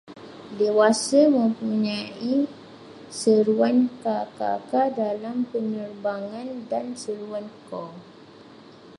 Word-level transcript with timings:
Dewasa 0.57 1.21
mempunyai 1.35 2.35
seruan 3.19 3.77
ka-ka-ka 4.03 4.83
dalam 5.01 5.37
penerbangan 5.51 6.49
dan 6.71 6.85
seruan 7.03 7.45
ko 7.69 7.83